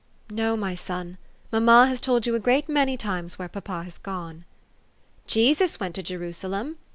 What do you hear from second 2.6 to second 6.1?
many tunes where papa has gone." "Jesus went to